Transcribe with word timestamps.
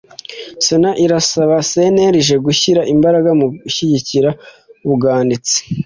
sena 0.65 0.89
irasaba 1.03 1.57
cnlg 1.71 2.29
gushyira 2.45 2.81
imbaraga 2.93 3.29
mu 3.39 3.47
gushyigikira 3.63 4.29
ubwanditsi 4.87 5.57